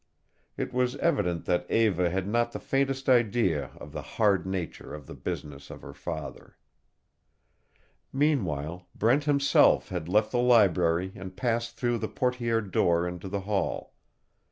[0.57, 5.05] It was evident that Eva had not the faintest idea of the hard nature of
[5.05, 6.57] the business of her father.
[8.11, 13.41] Meanwhile, Brent himself had left the library and passed through the portièred door into the
[13.41, 13.93] hall.